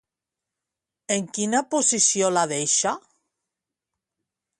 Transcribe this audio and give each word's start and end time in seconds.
En 1.15 1.27
quina 1.37 1.59
posició 1.73 2.31
la 2.37 2.45
deixa? 2.53 2.95